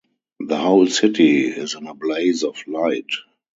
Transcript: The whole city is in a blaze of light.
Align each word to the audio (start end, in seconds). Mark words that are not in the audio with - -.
The 0.39 0.57
whole 0.57 0.87
city 0.87 1.45
is 1.47 1.75
in 1.75 1.85
a 1.85 1.93
blaze 1.93 2.43
of 2.43 2.57
light. 2.65 3.05